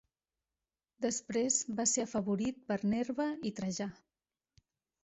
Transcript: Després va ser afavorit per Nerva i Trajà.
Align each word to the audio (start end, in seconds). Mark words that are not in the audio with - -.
Després 1.05 1.59
va 1.81 1.87
ser 1.93 2.07
afavorit 2.07 2.59
per 2.73 2.79
Nerva 2.97 3.31
i 3.51 3.55
Trajà. 3.63 3.93